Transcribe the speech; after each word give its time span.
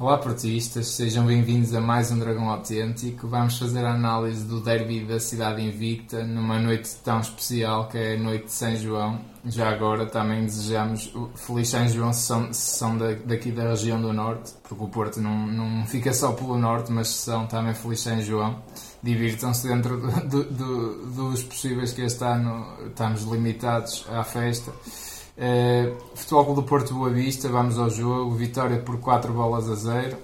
Olá 0.00 0.16
portistas, 0.16 0.86
sejam 0.86 1.26
bem-vindos 1.26 1.74
a 1.74 1.80
mais 1.80 2.10
um 2.10 2.18
Dragão 2.18 2.48
Autêntico. 2.48 3.28
Vamos 3.28 3.58
fazer 3.58 3.84
a 3.84 3.92
análise 3.92 4.46
do 4.46 4.58
derby 4.58 5.04
da 5.04 5.20
cidade 5.20 5.60
invicta 5.60 6.24
numa 6.24 6.58
noite 6.58 6.96
tão 7.04 7.20
especial 7.20 7.86
que 7.86 7.98
é 7.98 8.14
a 8.14 8.18
noite 8.18 8.46
de 8.46 8.52
São 8.52 8.74
João. 8.76 9.20
Já 9.44 9.68
agora 9.68 10.06
também 10.06 10.46
desejamos 10.46 11.12
feliz 11.34 11.68
São 11.68 11.86
João 11.86 12.14
se 12.14 12.22
são, 12.22 12.50
se 12.50 12.78
são 12.78 12.96
daqui 12.96 13.52
da 13.52 13.68
região 13.68 14.00
do 14.00 14.10
Norte, 14.10 14.54
porque 14.66 14.82
o 14.82 14.88
Porto 14.88 15.20
não, 15.20 15.46
não 15.46 15.86
fica 15.86 16.14
só 16.14 16.32
pelo 16.32 16.56
Norte, 16.56 16.90
mas 16.90 17.08
se 17.08 17.24
são 17.26 17.46
também 17.46 17.74
feliz 17.74 18.00
São 18.00 18.22
João. 18.22 18.56
Divirtam-se 19.02 19.68
dentro 19.68 19.98
do, 20.26 20.44
do, 20.44 21.06
dos 21.08 21.42
possíveis 21.42 21.92
que 21.92 22.00
este 22.00 22.24
ano 22.24 22.86
estamos 22.86 23.24
limitados 23.24 24.06
à 24.08 24.24
festa. 24.24 24.72
Uh, 25.40 25.96
Futebol 26.14 26.44
Clube 26.44 26.60
do 26.60 26.66
Porto 26.66 26.92
Boa 26.92 27.08
Vista, 27.08 27.48
vamos 27.48 27.78
ao 27.78 27.88
jogo. 27.88 28.34
Vitória 28.34 28.78
por 28.78 29.00
4 29.00 29.32
bolas 29.32 29.70
a 29.70 29.74
0. 29.74 30.18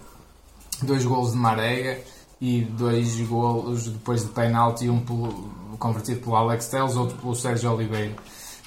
Dois 0.83 1.07
golos 1.07 1.33
de 1.33 1.39
Marega 1.39 1.99
e 2.39 2.61
dois 2.61 3.19
golos 3.23 3.89
depois 3.89 4.23
de 4.23 4.29
penalti, 4.29 4.91
um 4.91 5.01
pelo, 5.01 5.33
convertido 5.79 6.21
pelo 6.21 6.37
Alex 6.37 6.69
Telles, 6.69 6.97
outro 6.97 7.17
pelo 7.17 7.35
Sérgio 7.35 7.73
Oliveira. 7.73 8.15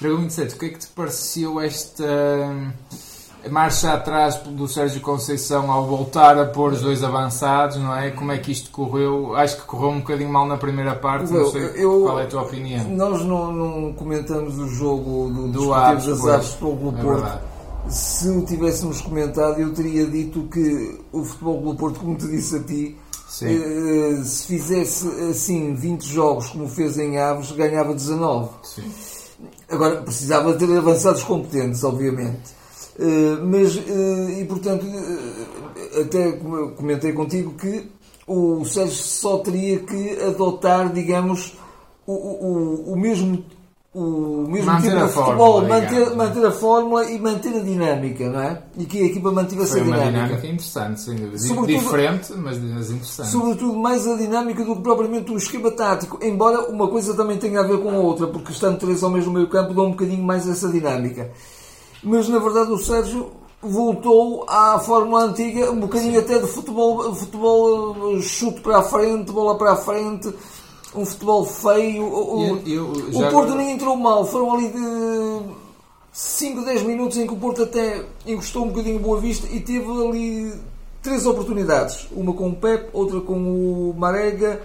Dragão 0.00 0.18
27, 0.22 0.54
o 0.54 0.58
que 0.58 0.66
é 0.66 0.68
que 0.70 0.78
te 0.80 0.88
pareceu 0.88 1.60
esta 1.60 2.04
marcha 3.48 3.92
atrás 3.92 4.36
do 4.36 4.68
Sérgio 4.68 5.00
Conceição 5.00 5.70
ao 5.70 5.86
voltar 5.86 6.38
a 6.38 6.46
pôr 6.46 6.72
os 6.72 6.80
dois 6.80 7.02
avançados, 7.02 7.76
não 7.76 7.96
é? 7.96 8.10
Como 8.10 8.32
é 8.32 8.38
que 8.38 8.52
isto 8.52 8.70
correu? 8.70 9.34
Acho 9.36 9.56
que 9.56 9.62
correu 9.62 9.90
um 9.90 10.00
bocadinho 10.00 10.30
mal 10.30 10.46
na 10.46 10.56
primeira 10.56 10.94
parte, 10.94 11.32
não 11.32 11.50
sei 11.50 11.70
eu, 11.76 12.02
qual 12.02 12.20
é 12.20 12.24
a 12.24 12.26
tua 12.26 12.42
opinião. 12.42 12.88
Nós 12.90 13.24
não, 13.24 13.52
não 13.52 13.92
comentamos 13.92 14.58
o 14.58 14.68
jogo 14.68 15.30
do, 15.30 15.48
do 15.48 15.74
Aves 15.74 16.06
das 16.06 16.26
Aves 16.26 16.48
Futebol 16.54 16.94
é 16.96 17.02
Porto. 17.02 17.22
Verdade. 17.22 17.40
Se 17.88 18.28
o 18.28 18.44
tivéssemos 18.44 19.00
comentado, 19.00 19.58
eu 19.58 19.72
teria 19.72 20.06
dito 20.06 20.42
que 20.52 21.00
o 21.12 21.24
Futebol 21.24 21.62
Clube 21.62 21.78
Porto, 21.78 22.00
como 22.00 22.16
te 22.16 22.26
disse 22.28 22.56
a 22.56 22.62
ti, 22.62 22.96
eh, 23.42 24.22
se 24.22 24.46
fizesse 24.46 25.08
assim 25.30 25.74
20 25.74 26.02
jogos 26.02 26.48
como 26.50 26.68
fez 26.68 26.98
em 26.98 27.18
Aves, 27.18 27.52
ganhava 27.52 27.94
19. 27.94 28.50
Sim. 28.62 28.90
Agora, 29.70 30.02
precisava 30.02 30.52
ter 30.54 30.76
avançados 30.76 31.22
competentes, 31.22 31.82
obviamente. 31.84 32.59
Eh, 33.00 33.38
mas, 33.42 33.76
uh, 33.76 34.30
e 34.38 34.44
portanto, 34.44 34.84
uh, 34.84 36.00
até 36.02 36.32
comentei 36.76 37.14
contigo 37.14 37.54
que 37.54 37.90
o 38.26 38.62
Sérgio 38.66 38.94
só 38.94 39.38
teria 39.38 39.78
que 39.78 40.20
adotar, 40.22 40.92
digamos, 40.92 41.54
o, 42.06 42.12
o, 42.12 42.92
o 42.92 43.00
mesmo 43.00 43.42
o 43.92 44.46
mesmo 44.48 44.66
manter 44.70 44.90
tipo 44.90 45.04
de 45.04 45.12
futebol, 45.12 45.66
manter, 45.66 46.14
manter 46.14 46.46
a 46.46 46.52
fórmula 46.52 47.10
e 47.10 47.18
manter 47.18 47.56
a 47.56 47.60
dinâmica, 47.60 48.30
não 48.30 48.40
é? 48.40 48.62
E 48.78 48.84
que 48.84 49.02
a 49.02 49.06
equipa 49.06 49.32
mantive 49.32 49.62
essa 49.62 49.80
dinâmica. 49.80 50.02
Uma 50.02 50.12
dinâmica 50.12 50.46
interessante, 50.46 51.00
sem 51.00 51.16
dúvida. 51.16 51.38
Sobretudo, 51.38 51.66
Diferente, 51.66 52.32
mas 52.36 52.56
interessante. 52.58 53.30
Sobretudo 53.30 53.76
mais 53.76 54.06
a 54.06 54.16
dinâmica 54.16 54.64
do 54.64 54.76
que 54.76 54.82
propriamente 54.82 55.32
o 55.32 55.36
esquema 55.36 55.72
tático, 55.72 56.20
embora 56.22 56.70
uma 56.70 56.86
coisa 56.86 57.14
também 57.14 57.36
tenha 57.36 57.60
a 57.60 57.64
ver 57.64 57.78
com 57.78 57.90
a 57.90 57.98
outra, 57.98 58.28
porque 58.28 58.52
estando 58.52 58.78
três 58.78 59.02
homens 59.02 59.26
no 59.26 59.32
meio 59.32 59.48
campo 59.48 59.74
dá 59.74 59.82
um 59.82 59.90
bocadinho 59.90 60.22
mais 60.22 60.46
essa 60.46 60.68
dinâmica 60.68 61.32
mas 62.02 62.28
na 62.28 62.38
verdade 62.38 62.72
o 62.72 62.78
Sérgio 62.78 63.30
voltou 63.62 64.46
à 64.48 64.78
fórmula 64.78 65.24
antiga, 65.24 65.70
um 65.70 65.80
bocadinho 65.80 66.14
Sim. 66.14 66.18
até 66.18 66.38
de 66.38 66.46
futebol, 66.46 67.14
futebol 67.14 68.16
eh, 68.16 68.22
chute 68.22 68.60
para 68.60 68.78
a 68.78 68.82
frente, 68.82 69.30
bola 69.32 69.56
para 69.56 69.72
a 69.72 69.76
frente, 69.76 70.32
um 70.94 71.04
futebol 71.04 71.44
feio. 71.44 72.04
O, 72.04 72.62
eu, 72.66 72.66
eu, 72.66 72.92
o 73.12 73.30
Porto 73.30 73.54
nem 73.54 73.72
entrou 73.72 73.96
mal, 73.96 74.24
foram 74.24 74.54
ali 74.54 74.68
de 74.68 75.40
5, 76.12 76.64
10 76.64 76.82
minutos 76.82 77.18
em 77.18 77.26
que 77.26 77.34
o 77.34 77.36
Porto 77.36 77.62
até 77.62 78.04
encostou 78.26 78.64
um 78.64 78.68
bocadinho 78.68 78.98
Boa 78.98 79.20
Vista 79.20 79.46
e 79.50 79.60
teve 79.60 79.86
ali 79.90 80.54
três 81.02 81.26
oportunidades, 81.26 82.08
uma 82.12 82.32
com 82.32 82.48
o 82.48 82.56
Pep, 82.56 82.88
outra 82.94 83.20
com 83.20 83.34
o 83.34 83.94
Marega, 83.96 84.60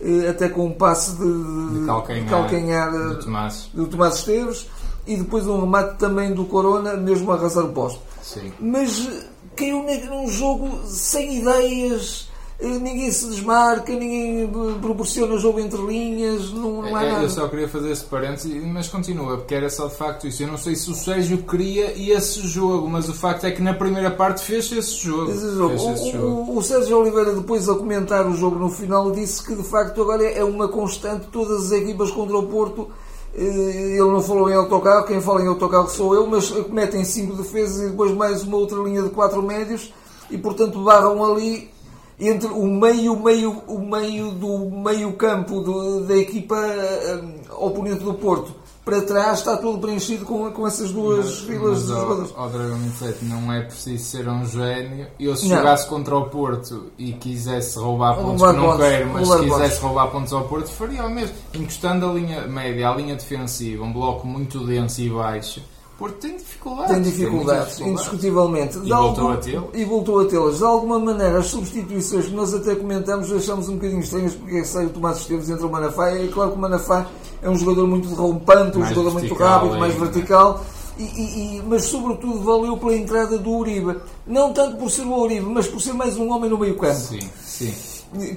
eh, 0.00 0.28
até 0.28 0.48
com 0.48 0.66
um 0.66 0.72
passe 0.72 1.12
de, 1.12 1.80
de 1.80 1.86
calcanhar, 1.86 2.24
de 2.24 2.30
calcanhar 2.30 2.92
do 2.92 3.18
Tomás. 3.18 3.70
do 3.74 3.86
Tomás 3.86 4.14
Esteves 4.16 4.66
e 5.08 5.16
depois 5.16 5.46
um 5.46 5.60
remate 5.60 5.98
também 5.98 6.34
do 6.34 6.44
Corona, 6.44 6.94
mesmo 6.94 7.32
a 7.32 7.34
arrasar 7.34 7.64
o 7.64 7.72
posto. 7.72 8.00
Sim. 8.22 8.52
Mas 8.60 9.08
caiu 9.56 9.82
num 10.10 10.28
jogo 10.28 10.86
sem 10.86 11.38
ideias, 11.38 12.28
eh, 12.60 12.66
ninguém 12.66 13.10
se 13.10 13.26
desmarca, 13.26 13.92
ninguém 13.92 14.50
proporciona 14.82 15.38
jogo 15.38 15.60
entre 15.60 15.80
linhas, 15.80 16.52
não, 16.52 16.82
não 16.82 16.94
há 16.94 17.04
é, 17.04 17.12
nada. 17.12 17.24
Eu 17.24 17.30
só 17.30 17.48
queria 17.48 17.68
fazer 17.68 17.90
esse 17.90 18.04
parênteses, 18.04 18.62
mas 18.64 18.88
continua, 18.88 19.38
porque 19.38 19.54
era 19.54 19.70
só 19.70 19.86
de 19.86 19.94
facto 19.94 20.26
isso. 20.26 20.42
Eu 20.42 20.48
não 20.48 20.58
sei 20.58 20.76
se 20.76 20.90
o 20.90 20.94
Sérgio 20.94 21.38
queria 21.38 21.92
esse 21.96 22.46
jogo, 22.46 22.86
mas 22.86 23.08
o 23.08 23.14
facto 23.14 23.44
é 23.44 23.50
que 23.50 23.62
na 23.62 23.72
primeira 23.72 24.10
parte 24.10 24.42
fez 24.42 24.70
esse 24.70 24.96
jogo. 24.96 25.30
Esse 25.30 25.54
jogo. 25.54 25.74
Esse 25.74 26.12
jogo. 26.12 26.26
O, 26.26 26.54
o, 26.54 26.58
o, 26.58 26.62
Sérgio 26.62 26.98
Oliveira, 26.98 27.32
depois 27.32 27.68
a 27.68 27.74
comentar 27.74 28.26
o 28.26 28.34
jogo 28.34 28.58
no 28.58 28.68
final, 28.68 29.10
disse 29.10 29.42
que 29.42 29.54
de 29.54 29.62
facto 29.62 30.02
agora 30.02 30.24
é 30.24 30.44
uma 30.44 30.68
constante, 30.68 31.28
todas 31.32 31.66
as 31.66 31.72
equipas 31.72 32.10
contra 32.10 32.36
o 32.36 32.42
Porto 32.46 32.88
eh, 32.90 33.07
ele 33.38 33.98
não 33.98 34.22
falou 34.22 34.50
em 34.50 34.54
autocarro, 34.54 35.06
quem 35.06 35.20
fala 35.20 35.42
em 35.42 35.46
autocarro 35.46 35.88
sou 35.88 36.14
eu, 36.14 36.26
mas 36.26 36.50
metem 36.68 37.04
cinco 37.04 37.34
defesas 37.34 37.86
e 37.86 37.90
depois 37.90 38.12
mais 38.12 38.42
uma 38.42 38.56
outra 38.56 38.78
linha 38.78 39.02
de 39.02 39.10
quatro 39.10 39.42
médios 39.42 39.92
e 40.30 40.36
portanto 40.36 40.82
barram 40.82 41.24
ali 41.24 41.70
entre 42.18 42.48
o 42.48 42.66
meio, 42.66 43.16
meio, 43.16 43.62
o 43.68 43.78
meio 43.78 44.32
do 44.32 44.58
meio 44.70 45.12
campo 45.12 45.60
do, 45.60 46.00
da 46.00 46.16
equipa 46.16 46.56
um, 46.56 47.64
oponente 47.64 48.02
do 48.02 48.14
Porto 48.14 48.52
para 48.88 49.02
trás 49.02 49.40
está 49.40 49.54
tudo 49.58 49.78
preenchido 49.78 50.24
com, 50.24 50.50
com 50.50 50.66
essas 50.66 50.90
duas 50.90 51.40
filas 51.40 51.82
de 51.82 51.88
jogadores. 51.88 52.32
Ao 52.34 52.48
Dragão 52.48 52.78
27 52.78 53.24
não 53.26 53.52
é 53.52 53.60
preciso 53.60 54.02
ser 54.02 54.28
um 54.28 54.46
gênio. 54.46 55.06
Eu 55.20 55.36
se 55.36 55.46
não. 55.46 55.56
jogasse 55.56 55.86
contra 55.86 56.16
o 56.16 56.30
Porto 56.30 56.90
e 56.96 57.12
quisesse 57.12 57.78
roubar 57.78 58.16
pontos, 58.16 58.50
que 58.50 58.56
não 58.56 58.78
quero, 58.78 59.08
mas 59.12 59.28
se 59.28 59.40
quisesse 59.40 59.80
roubar 59.82 60.06
pontos 60.08 60.32
ao 60.32 60.44
Porto, 60.44 60.68
faria 60.68 61.04
o 61.04 61.10
mesmo. 61.10 61.34
Encostando 61.52 62.08
a 62.08 62.12
linha 62.14 62.46
média, 62.46 62.88
a 62.88 62.94
linha 62.94 63.14
defensiva, 63.14 63.84
um 63.84 63.92
bloco 63.92 64.26
muito 64.26 64.64
denso 64.64 65.02
e 65.02 65.10
baixo 65.10 65.62
Porto 65.98 66.14
tem 66.18 66.36
dificuldades. 66.36 66.92
Tem 66.92 67.02
dificuldades, 67.02 67.80
indiscutivelmente. 67.80 68.78
E 68.78 68.88
voltou, 68.88 69.32
a 69.32 69.36
tê 69.36 69.60
e 69.74 69.84
voltou 69.84 70.20
a 70.20 70.24
tê-las. 70.26 70.58
De 70.58 70.64
alguma 70.64 70.96
maneira, 70.96 71.38
as 71.38 71.46
substituições 71.46 72.26
que 72.26 72.34
nós 72.34 72.54
até 72.54 72.76
comentamos, 72.76 73.32
achamos 73.32 73.68
um 73.68 73.74
bocadinho 73.74 73.98
estranhas 73.98 74.32
porque 74.32 74.58
é 74.58 74.60
que 74.60 74.68
sai 74.68 74.86
o 74.86 74.90
Tomás 74.90 75.18
Esteves 75.18 75.50
entre 75.50 75.66
o 75.66 75.68
Manafá. 75.68 76.10
É 76.10 76.28
claro 76.28 76.52
que 76.52 76.56
o 76.56 76.60
Manafá 76.60 77.04
é 77.42 77.50
um 77.50 77.56
jogador 77.56 77.88
muito 77.88 78.08
derrompante, 78.08 78.78
um 78.78 78.86
jogador 78.86 79.12
muito 79.12 79.34
rápido, 79.34 79.76
mais 79.76 79.92
vertical. 79.94 80.64
E, 80.96 81.02
e, 81.02 81.62
mas 81.66 81.84
sobretudo 81.84 82.44
valeu 82.44 82.76
pela 82.76 82.94
entrada 82.94 83.36
do 83.36 83.50
Uribe. 83.50 83.96
Não 84.24 84.52
tanto 84.52 84.76
por 84.76 84.92
ser 84.92 85.02
o 85.02 85.20
Uribe, 85.20 85.46
mas 85.46 85.66
por 85.66 85.80
ser 85.80 85.94
mais 85.94 86.16
um 86.16 86.30
homem 86.30 86.48
no 86.48 86.58
meio 86.58 86.76
campo. 86.76 86.94
Sim, 86.94 87.28
sim. 87.44 87.74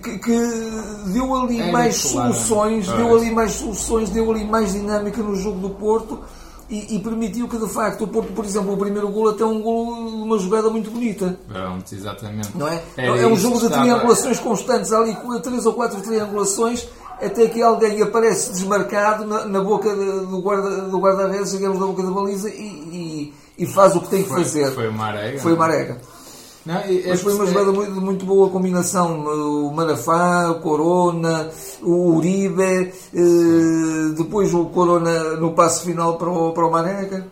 Que, 0.02 0.18
que, 0.18 0.38
deu 1.14 1.34
ali 1.36 1.62
é 1.62 1.72
mais 1.72 1.96
soluções, 1.96 2.88
deu 2.88 3.16
ali 3.16 3.32
mais 3.32 3.52
soluções, 3.52 4.10
deu 4.10 4.32
ali 4.32 4.44
mais 4.44 4.74
dinâmica 4.74 5.22
no 5.22 5.36
jogo 5.36 5.60
do 5.60 5.70
Porto 5.70 6.20
e, 6.72 6.96
e, 6.96 7.00
permitiu 7.00 7.50
que 7.50 7.58
de 7.58 7.68
facto 7.68 8.06
o 8.06 8.08
Porto, 8.08 8.32
por 8.32 8.46
exemplo, 8.46 8.74
o 8.74 8.78
primeiro 8.78 9.10
gol 9.10 9.30
até 9.30 9.44
um 9.44 9.62
gol 9.62 9.92
uma 10.24 10.40
jogada 10.40 10.70
muito 10.70 10.90
bonita. 10.90 11.38
Pronto, 11.46 11.94
exatamente. 11.94 12.58
Não 12.58 12.66
é? 12.66 12.82
é 12.96 13.28
um 13.28 13.36
jogo 13.36 13.60
de 13.60 13.68
triangulações 13.68 14.40
constantes, 14.40 14.94
ali 14.94 15.18
três 15.44 15.66
ou 15.66 15.74
quatro 15.74 16.00
triangulações, 16.00 16.88
até 17.22 17.50
que 17.50 17.62
alguém 17.62 18.02
aparece 18.02 18.54
desmarcado 18.54 19.26
na, 19.26 19.46
na 19.46 19.62
boca 19.62 19.94
de, 19.94 20.26
do 20.28 20.40
guarda-redes, 20.40 20.90
do 20.90 21.00
guarda 21.00 21.44
digamos, 21.44 21.78
na 21.78 21.86
boca 21.86 22.04
da 22.04 22.12
baliza 22.12 22.50
e, 22.50 22.54
e, 22.54 23.34
e, 23.58 23.66
faz 23.68 23.94
o 23.98 24.00
que 24.00 24.08
tem 24.08 24.24
que 24.24 24.30
foi, 24.30 24.44
fazer. 24.44 24.72
Foi 24.72 24.88
uma 24.88 25.08
arega. 25.08 25.40
Foi 25.40 25.54
uma 25.54 25.66
arega. 25.66 26.02
Não, 26.66 26.76
é, 26.76 27.04
Mas 27.08 27.22
foi 27.22 27.34
uma 27.34 27.46
jogada 27.46 27.72
muito, 27.72 28.02
muito 28.02 28.26
boa 28.26 28.50
combinação. 28.50 29.26
O 29.26 29.74
Manafá, 29.74 30.50
o 30.52 30.62
Corona, 30.62 31.50
o 31.82 32.16
Uribe, 32.16 32.94
eh, 33.14 34.14
depois 34.16 34.54
o 34.54 34.66
Corona 34.66 35.38
no 35.38 35.54
passo 35.54 35.84
final 35.84 36.18
para 36.18 36.30
o, 36.30 36.54
para 36.54 36.68
o 36.68 36.72
Maneca. 36.72 37.28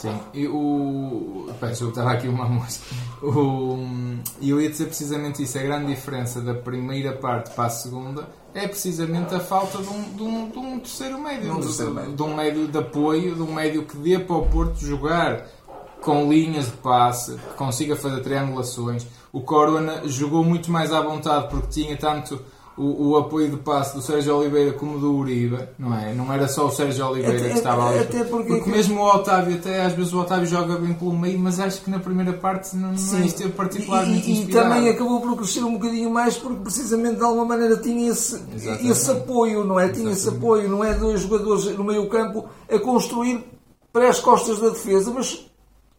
Sim, 0.00 0.18
e 0.32 0.48
o. 0.48 1.46
Peço, 1.60 1.84
eu 1.84 1.88
estava 1.90 2.12
aqui 2.12 2.26
uma 2.26 2.46
música. 2.46 2.86
O... 3.22 3.76
E 4.40 4.48
eu 4.48 4.58
ia 4.58 4.70
dizer 4.70 4.86
precisamente 4.86 5.42
isso. 5.42 5.58
A 5.58 5.62
grande 5.62 5.88
diferença 5.88 6.40
da 6.40 6.54
primeira 6.54 7.12
parte 7.12 7.50
para 7.50 7.66
a 7.66 7.68
segunda 7.68 8.26
é 8.54 8.66
precisamente 8.66 9.34
a 9.34 9.40
falta 9.40 9.76
de 9.76 9.88
um, 9.88 10.02
de 10.14 10.22
um, 10.22 10.48
de 10.48 10.58
um 10.58 10.78
terceiro 10.80 11.20
médio. 11.20 11.52
Um 11.52 11.60
terceiro 11.60 11.92
médio. 11.92 12.12
De 12.14 12.22
um 12.22 12.34
médio 12.34 12.66
de 12.66 12.78
apoio, 12.78 13.34
de 13.34 13.42
um 13.42 13.52
médio 13.52 13.84
que 13.84 13.96
dê 13.98 14.18
para 14.18 14.36
o 14.36 14.46
Porto 14.46 14.80
jogar 14.80 15.46
com 16.10 16.28
linhas 16.28 16.66
de 16.66 16.72
passe, 16.72 17.36
que 17.36 17.54
consiga 17.54 17.94
fazer 17.94 18.20
triangulações. 18.20 19.06
O 19.32 19.40
Corona 19.42 20.02
jogou 20.06 20.42
muito 20.42 20.68
mais 20.68 20.92
à 20.92 21.00
vontade 21.00 21.46
porque 21.48 21.68
tinha 21.68 21.96
tanto 21.96 22.42
o, 22.76 23.10
o, 23.10 23.16
apoio 23.16 23.48
de 23.48 23.58
passe 23.58 23.94
do 23.94 24.02
Sérgio 24.02 24.36
Oliveira 24.36 24.72
como 24.72 24.98
do 24.98 25.14
Uribe, 25.14 25.58
não 25.78 25.96
é? 25.96 26.12
Não 26.12 26.32
era 26.32 26.48
só 26.48 26.66
o 26.66 26.70
Sérgio 26.70 27.06
Oliveira 27.06 27.38
até, 27.38 27.50
que 27.50 27.58
estava 27.58 27.90
ali. 27.90 27.98
Até 28.00 28.24
porque, 28.24 28.54
porque 28.54 28.70
mesmo 28.70 29.00
o 29.00 29.06
Otávio, 29.06 29.54
até 29.54 29.84
às 29.84 29.92
vezes 29.92 30.12
o 30.12 30.20
Otávio 30.20 30.46
joga 30.46 30.78
bem 30.78 30.94
pelo 30.94 31.16
meio, 31.16 31.38
mas 31.38 31.60
acho 31.60 31.80
que 31.80 31.90
na 31.90 32.00
primeira 32.00 32.32
parte 32.32 32.74
não, 32.74 32.90
não 32.90 33.18
é 33.18 33.26
esteve 33.26 33.52
particularmente 33.52 34.28
e, 34.28 34.34
e, 34.34 34.42
e 34.42 34.46
também 34.46 34.88
acabou 34.88 35.20
por 35.20 35.36
crescer 35.36 35.62
um 35.62 35.74
bocadinho 35.74 36.10
mais 36.10 36.36
porque 36.36 36.60
precisamente 36.60 37.18
de 37.18 37.22
alguma 37.22 37.44
maneira 37.44 37.76
tinha 37.76 38.10
esse, 38.10 38.42
esse 38.82 39.10
apoio, 39.12 39.62
não 39.62 39.78
é? 39.78 39.88
Tinha 39.90 40.10
Exatamente. 40.10 40.18
esse 40.18 40.28
apoio, 40.28 40.68
não 40.68 40.82
é? 40.82 40.92
Dois 40.92 41.20
jogadores 41.20 41.66
no 41.76 41.84
meio 41.84 42.08
campo 42.08 42.48
a 42.68 42.78
construir 42.80 43.44
para 43.92 44.08
as 44.08 44.18
costas 44.18 44.58
da 44.58 44.70
defesa, 44.70 45.12
mas 45.12 45.49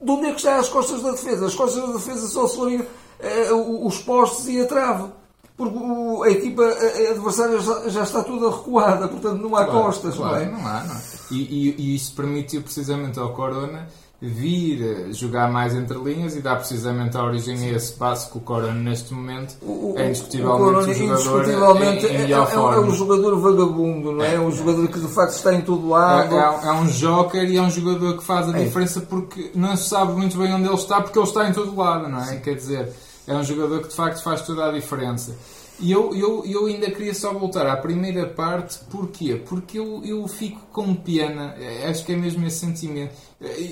de 0.02 0.12
onde 0.12 0.28
é 0.28 0.32
que 0.32 0.38
está 0.38 0.58
as 0.58 0.70
costas 0.70 1.02
da 1.02 1.12
defesa? 1.12 1.46
As 1.46 1.56
costas 1.56 1.86
da 1.86 1.94
defesa 1.94 2.28
só 2.28 2.48
se 2.48 2.56
forem 2.56 2.86
eh, 3.20 3.54
os 3.54 4.00
postos 4.00 4.48
e 4.48 4.60
a 4.60 4.66
trave. 4.66 5.10
Porque 5.56 5.78
a 6.26 6.32
equipa 6.32 6.64
adversária 7.12 7.60
já 7.90 8.02
está 8.02 8.24
toda 8.24 8.50
recuada, 8.50 9.08
portanto 9.08 9.42
não 9.42 9.56
há 9.56 9.66
claro, 9.66 9.84
costas, 9.84 10.16
claro, 10.16 10.34
não 10.34 10.42
é? 10.42 10.46
Não 10.46 10.68
há, 10.68 10.84
não 10.86 10.96
é? 10.96 11.02
E, 11.30 11.36
e, 11.36 11.76
e 11.78 11.96
isso 11.96 12.16
permitiu 12.16 12.64
precisamente 12.64 13.20
ao 13.20 13.32
Corona 13.34 13.88
vir 14.22 15.12
jogar 15.14 15.52
mais 15.52 15.74
entre 15.74 15.98
linhas 15.98 16.36
e 16.36 16.42
dar 16.42 16.58
precisamente 16.58 17.18
a 17.18 17.24
origem 17.24 17.58
a 17.66 17.72
esse 17.74 17.94
passo 17.94 18.30
que 18.30 18.38
o 18.38 18.42
Corona 18.42 18.74
neste 18.74 19.16
momento 19.16 19.56
o, 19.64 19.96
é 19.98 20.10
indiscutivelmente 20.10 20.62
o, 20.62 20.66
Corona, 20.66 20.94
indiscutivelmente 20.94 22.06
em, 22.06 22.10
em 22.10 22.32
é, 22.32 22.32
é, 22.32 22.36
é, 22.36 22.80
um 22.80 22.94
jogador 22.94 23.40
vagabundo, 23.40 24.12
não 24.12 24.24
é? 24.24 24.36
É 24.36 24.40
um 24.40 24.52
jogador 24.52 24.88
que 24.90 25.00
de 25.00 25.08
facto 25.08 25.34
está 25.34 25.56
em 25.56 25.62
todo 25.62 25.90
lado. 25.90 26.36
É, 26.36 26.40
é, 26.40 26.68
é 26.68 26.72
um 26.72 26.86
joker 26.86 27.44
e 27.44 27.58
é 27.58 27.62
um 27.62 27.72
jogador 27.72 28.16
que 28.16 28.24
faz 28.24 28.48
a 28.48 28.56
é. 28.56 28.64
diferença 28.64 29.02
porque 29.02 29.50
não 29.56 29.76
se 29.76 29.90
sabe 29.90 30.14
muito 30.14 30.38
bem 30.38 30.54
onde 30.54 30.68
ele 30.68 30.76
está 30.76 31.02
porque 31.02 31.18
ele 31.18 31.28
está 31.28 31.50
em 31.50 31.54
todo 31.54 31.76
lado, 31.76 32.08
não 32.08 32.24
é? 32.24 32.36
Quer 32.36 32.56
dizer, 32.56 32.94
é 33.26 33.34
um 33.34 33.44
jogador 33.44 33.82
que 33.82 33.88
de 33.88 33.96
facto 33.96 34.22
faz 34.22 34.44
toda 34.44 34.70
a 34.70 34.72
diferença. 34.72 35.36
E 35.80 35.92
eu, 35.92 36.16
eu, 36.16 36.46
eu 36.46 36.66
ainda 36.68 36.92
queria 36.92 37.14
só 37.14 37.34
voltar 37.34 37.66
à 37.66 37.76
primeira 37.76 38.28
parte, 38.28 38.80
porquê? 38.90 39.36
Porque 39.48 39.80
eu, 39.80 40.04
eu 40.06 40.28
fico 40.28 40.62
com 40.72 40.94
pena, 40.94 41.56
é, 41.60 41.88
acho 41.88 42.06
que 42.06 42.14
é 42.14 42.16
mesmo 42.16 42.46
esse 42.46 42.60
sentimento. 42.60 43.14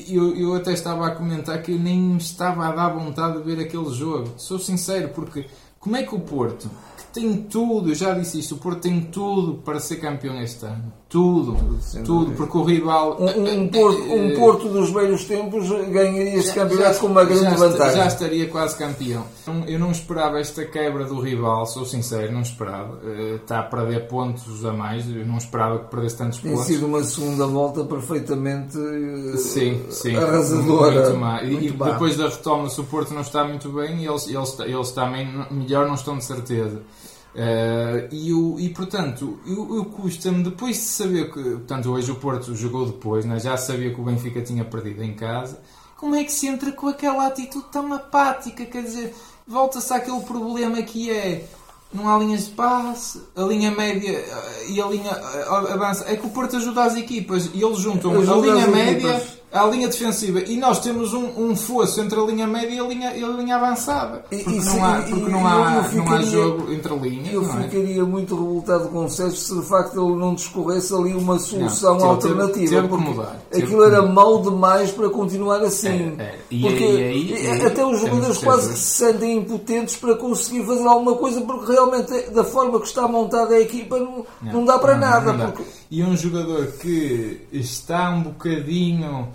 Eu, 0.07 0.35
eu 0.35 0.55
até 0.55 0.71
estava 0.71 1.05
a 1.05 1.11
comentar 1.11 1.61
que 1.61 1.71
eu 1.71 1.77
nem 1.77 1.99
me 1.99 2.17
estava 2.17 2.67
a 2.67 2.71
dar 2.71 2.89
vontade 2.89 3.37
de 3.37 3.43
ver 3.43 3.63
aquele 3.63 3.91
jogo, 3.91 4.33
sou 4.37 4.57
sincero, 4.57 5.09
porque 5.09 5.45
como 5.79 5.95
é 5.95 6.03
que 6.03 6.13
o 6.13 6.19
Porto, 6.19 6.69
tem 7.13 7.37
tudo, 7.43 7.89
eu 7.89 7.95
já 7.95 8.13
disse 8.13 8.39
isto, 8.39 8.55
o 8.55 8.57
Porto 8.57 8.81
tem 8.81 9.01
tudo 9.01 9.55
para 9.63 9.79
ser 9.79 9.97
campeão 9.97 10.39
este 10.41 10.65
ano. 10.65 10.99
Tudo, 11.09 11.55
tudo, 11.55 12.03
tudo 12.05 12.31
porque 12.33 12.55
o 12.55 12.63
rival. 12.63 13.17
Um, 13.19 13.61
um, 13.63 13.67
Porto, 13.67 14.13
um 14.13 14.35
Porto 14.35 14.69
dos 14.69 14.91
velhos 14.91 15.25
tempos 15.25 15.67
ganharia 15.67 16.35
este 16.35 16.53
campeonato 16.53 16.93
já, 16.93 16.99
com 16.99 17.07
uma 17.07 17.23
grande 17.25 17.45
já, 17.45 17.55
vantagem. 17.55 17.95
Já 17.95 18.05
estaria 18.05 18.47
quase 18.47 18.77
campeão. 18.77 19.25
Eu 19.65 19.79
não 19.79 19.89
esperava 19.89 20.39
esta 20.39 20.63
quebra 20.65 21.05
do 21.05 21.19
rival, 21.19 21.65
sou 21.65 21.83
sincero, 21.83 22.31
não 22.31 22.41
esperava. 22.41 22.99
Eh, 23.03 23.39
está 23.41 23.61
a 23.61 23.63
perder 23.63 24.07
pontos 24.07 24.63
a 24.63 24.71
mais, 24.71 25.09
eu 25.09 25.25
não 25.25 25.37
esperava 25.37 25.79
que 25.79 25.89
perdesse 25.89 26.17
tantos 26.17 26.37
tem 26.37 26.51
pontos. 26.51 26.67
Tem 26.67 26.75
sido 26.75 26.85
uma 26.85 27.03
segunda 27.03 27.47
volta 27.47 27.83
perfeitamente 27.83 28.77
eh, 28.77 29.37
sim, 29.37 29.81
sim, 29.89 30.15
arrasadora. 30.15 31.05
Muito 31.05 31.17
má. 31.17 31.41
E, 31.41 31.69
e 31.69 31.71
depois 31.71 32.17
da 32.17 32.29
retoma, 32.29 32.69
se 32.69 32.79
o 32.79 32.83
Porto 32.83 33.15
não 33.15 33.21
está 33.21 33.43
muito 33.43 33.67
bem, 33.69 34.05
eles, 34.05 34.27
eles, 34.27 34.59
eles 34.59 34.91
também 34.91 35.27
melhor 35.69 35.87
não 35.87 35.95
estão 35.95 36.17
de 36.17 36.25
certeza. 36.25 36.81
Uh, 37.35 38.09
e, 38.11 38.33
o, 38.33 38.59
e 38.59 38.69
portanto, 38.69 39.39
eu, 39.45 39.75
eu 39.75 39.85
custa-me 39.85 40.43
depois 40.43 40.75
de 40.75 40.81
saber 40.81 41.31
que 41.31 41.41
portanto, 41.41 41.91
hoje 41.91 42.11
o 42.11 42.15
Porto 42.15 42.55
jogou 42.55 42.87
depois, 42.87 43.23
né? 43.23 43.39
já 43.39 43.55
sabia 43.55 43.93
que 43.93 44.01
o 44.01 44.03
Benfica 44.03 44.41
tinha 44.41 44.65
perdido 44.65 45.03
em 45.03 45.13
casa. 45.13 45.59
Como 45.95 46.15
é 46.15 46.23
que 46.23 46.31
se 46.31 46.47
entra 46.47 46.71
com 46.71 46.87
aquela 46.87 47.27
atitude 47.27 47.65
tão 47.71 47.93
apática? 47.93 48.65
Quer 48.65 48.83
dizer, 48.83 49.13
volta-se 49.47 49.93
àquele 49.93 50.21
problema 50.21 50.81
que 50.81 51.11
é 51.11 51.45
não 51.93 52.07
há 52.07 52.17
linhas 52.17 52.45
de 52.45 52.51
passe, 52.51 53.21
a 53.35 53.41
linha 53.41 53.71
média 53.71 54.11
eh, 54.11 54.65
e 54.69 54.81
a 54.81 54.85
linha 54.87 55.11
eh, 55.11 55.73
avança. 55.73 56.05
É 56.07 56.15
que 56.15 56.25
o 56.25 56.29
Porto 56.29 56.55
ajuda 56.55 56.83
as 56.83 56.95
equipas 56.95 57.49
e 57.53 57.61
eles 57.61 57.79
juntam 57.79 58.11
a 58.11 58.35
linha 58.37 58.67
média. 58.67 59.09
Equipas 59.09 59.38
à 59.51 59.65
linha 59.65 59.87
defensiva. 59.87 60.39
E 60.41 60.57
nós 60.57 60.79
temos 60.79 61.13
um, 61.13 61.29
um 61.37 61.55
fosso 61.55 62.01
entre 62.01 62.19
a 62.19 62.23
linha 62.23 62.47
média 62.47 62.75
e 62.75 62.79
a 62.79 62.83
linha, 62.83 63.15
e 63.15 63.23
a 63.23 63.27
linha 63.27 63.55
avançada. 63.55 64.23
Porque, 64.29 64.49
e, 64.49 64.59
não, 64.63 64.85
há, 64.85 65.01
porque 65.01 65.31
não, 65.31 65.47
há, 65.47 65.75
eu, 65.75 65.83
ficaria, 65.83 66.03
não 66.03 66.13
há 66.13 66.21
jogo 66.21 66.73
entre 66.73 66.95
linhas 66.95 67.33
eu 67.33 67.43
é? 67.43 67.63
ficaria 67.63 68.05
muito 68.05 68.35
revoltado 68.35 68.89
com 68.89 69.05
o 69.05 69.09
Sérgio 69.09 69.37
se 69.37 69.55
de 69.55 69.65
facto 69.65 69.99
ele 69.99 70.19
não 70.19 70.35
discorresse 70.35 70.93
ali 70.93 71.13
uma 71.13 71.39
solução 71.39 71.97
não, 71.97 72.09
alternativa 72.11 72.75
teve, 72.75 72.87
teve 72.87 72.97
mudar, 72.97 73.39
aquilo 73.53 73.83
era 73.83 74.01
mau 74.03 74.41
demais 74.41 74.91
para 74.91 75.09
continuar 75.09 75.61
assim. 75.61 76.15
É, 76.19 76.23
é. 76.23 76.39
E 76.51 76.61
porque 76.61 76.83
aí, 76.83 77.33
aí, 77.33 77.65
até 77.65 77.85
os 77.85 77.99
jogadores 77.99 78.37
quase 78.37 78.69
que 78.69 78.79
se 78.79 79.05
sentem 79.05 79.37
impotentes 79.37 79.95
para 79.95 80.15
conseguir 80.15 80.65
fazer 80.65 80.85
alguma 80.85 81.15
coisa 81.15 81.41
porque 81.41 81.71
realmente 81.71 82.29
da 82.31 82.43
forma 82.43 82.79
que 82.79 82.87
está 82.87 83.07
montada 83.07 83.55
a 83.55 83.59
equipa 83.59 83.97
não, 83.97 84.25
não, 84.41 84.53
não 84.53 84.65
dá 84.65 84.77
para 84.77 84.97
nada 84.97 85.33
porque 85.33 85.63
e 85.91 86.03
um 86.03 86.15
jogador 86.15 86.67
que 86.73 87.47
está 87.51 88.09
um 88.11 88.23
bocadinho 88.23 89.31